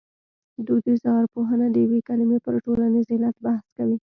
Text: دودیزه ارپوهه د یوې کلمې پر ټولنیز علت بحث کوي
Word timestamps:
دودیزه 0.67 1.09
ارپوهه 1.19 1.55
د 1.73 1.75
یوې 1.85 1.99
کلمې 2.07 2.37
پر 2.45 2.53
ټولنیز 2.65 3.07
علت 3.15 3.35
بحث 3.45 3.65
کوي 3.77 3.97